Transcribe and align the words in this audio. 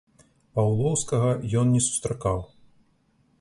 Паўлоўскага 0.55 1.29
ён 1.61 1.67
не 1.75 1.81
сустракаў. 1.89 2.43